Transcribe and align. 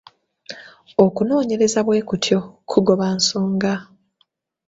Okunoonyereza 1.05 1.79
bwe 1.87 1.99
kutyo 2.09 2.39
kugoba 2.69 3.05
nsonga. 3.17 3.73